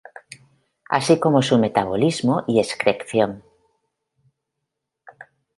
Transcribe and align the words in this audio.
Así 0.89 1.19
como 1.19 1.43
su 1.43 1.59
metabolismo 1.59 2.43
y 2.47 2.57
excreción. 2.59 3.43